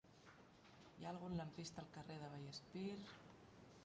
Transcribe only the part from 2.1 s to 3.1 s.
de Vallespir?